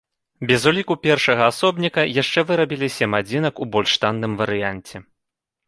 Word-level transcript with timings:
Без 0.51 0.61
уліку 0.69 0.95
першага 1.03 1.49
асобніка, 1.53 2.01
яшчэ 2.21 2.39
вырабілі 2.53 2.91
сем 2.97 3.11
адзінак 3.21 3.63
у 3.67 3.71
больш 3.79 3.91
танным 4.07 4.33
варыянце. 4.43 5.07